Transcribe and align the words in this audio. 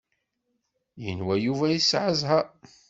Yenwa 1.03 1.35
Yuba 1.45 1.65
yesɛa 1.69 2.11
zzheṛ. 2.19 2.45